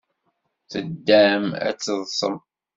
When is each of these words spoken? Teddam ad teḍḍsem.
Teddam 0.71 1.45
ad 1.67 1.75
teḍḍsem. 1.77 2.35